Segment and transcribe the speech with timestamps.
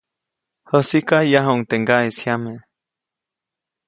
[0.69, 2.53] Jäsiʼka, yajuʼuŋ teʼ ŋgaʼeʼis jyame.